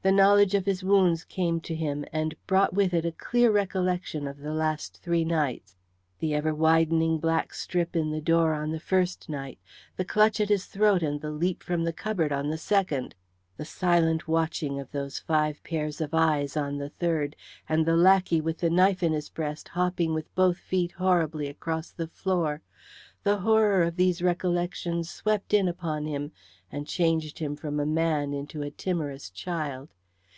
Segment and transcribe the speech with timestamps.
[0.00, 4.28] The knowledge of his wounds came to him and brought with it a clear recollection
[4.28, 5.76] of the last three nights.
[6.20, 9.58] The ever widening black strip in the door on the first night,
[9.96, 13.16] the clutch at his throat and the leap from the cupboard on the second,
[13.58, 17.34] the silent watching of those five pairs of eyes on the third,
[17.68, 21.90] and the lackey with the knife in his breast hopping with both feet horribly across
[21.90, 22.62] the floor,
[23.24, 26.30] the horror of these recollections swept in upon him
[26.70, 29.88] and changed him from a man into a timorous child.